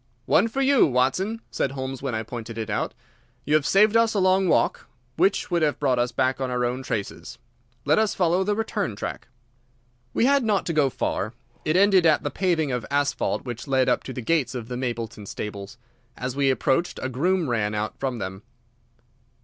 "One 0.25 0.47
for 0.47 0.61
you, 0.63 0.87
Watson," 0.87 1.41
said 1.51 1.73
Holmes, 1.73 2.01
when 2.01 2.15
I 2.15 2.23
pointed 2.23 2.57
it 2.57 2.71
out. 2.71 2.95
"You 3.45 3.53
have 3.53 3.67
saved 3.67 3.95
us 3.95 4.15
a 4.15 4.19
long 4.19 4.47
walk, 4.47 4.87
which 5.15 5.51
would 5.51 5.61
have 5.61 5.77
brought 5.77 5.99
us 5.99 6.11
back 6.11 6.41
on 6.41 6.49
our 6.49 6.65
own 6.65 6.81
traces. 6.81 7.37
Let 7.85 7.99
us 7.99 8.15
follow 8.15 8.43
the 8.43 8.55
return 8.55 8.95
track." 8.95 9.27
We 10.11 10.25
had 10.25 10.43
not 10.43 10.65
to 10.65 10.73
go 10.73 10.89
far. 10.89 11.33
It 11.65 11.77
ended 11.77 12.07
at 12.07 12.23
the 12.23 12.31
paving 12.31 12.71
of 12.71 12.83
asphalt 12.89 13.45
which 13.45 13.67
led 13.67 13.87
up 13.87 14.01
to 14.05 14.11
the 14.13 14.23
gates 14.23 14.55
of 14.55 14.69
the 14.69 14.75
Mapleton 14.75 15.27
stables. 15.27 15.77
As 16.17 16.35
we 16.35 16.49
approached, 16.49 16.99
a 17.03 17.07
groom 17.07 17.47
ran 17.47 17.75
out 17.75 17.95
from 17.99 18.17
them. 18.17 18.41